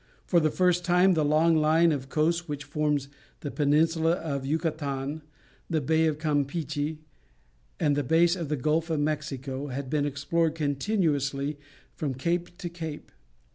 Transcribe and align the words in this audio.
For 0.25 0.39
the 0.39 0.49
first 0.49 0.83
time 0.83 1.13
the 1.13 1.23
long 1.23 1.55
line 1.55 1.91
of 1.91 2.09
coast 2.09 2.49
which 2.49 2.63
forms 2.63 3.07
the 3.41 3.51
peninsula 3.51 4.13
of 4.13 4.47
Yucatan, 4.47 5.21
the 5.69 5.79
Bay 5.79 6.07
of 6.07 6.17
Campeachy, 6.17 6.97
and 7.79 7.95
the 7.95 8.01
base 8.03 8.35
of 8.35 8.49
the 8.49 8.57
Gulf 8.57 8.89
of 8.89 8.99
Mexico, 8.99 9.67
had 9.67 9.91
been 9.91 10.07
explored 10.07 10.55
continuously 10.55 11.59
from 11.93 12.15
cape 12.15 12.57
to 12.57 12.67
cape. 12.67 13.11